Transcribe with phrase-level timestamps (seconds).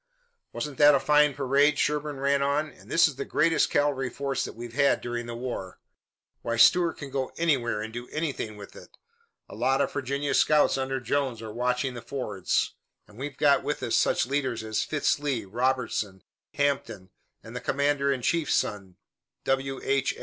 [0.51, 2.71] "Wasn't that a fine parade?" Sherburne ran on.
[2.71, 5.79] "And this is the greatest cavalry force that we've had during the war.
[6.41, 8.97] Why, Stuart can go anywhere and do anything with it.
[9.47, 12.73] A lot of Virginia scouts under Jones are watching the fords,
[13.07, 16.23] and we've got with us such leaders as Fitz Lee, Robertson,
[16.55, 17.11] Hampton
[17.43, 18.95] and the commander in chief's son,
[19.43, 19.79] W.
[19.83, 20.15] H.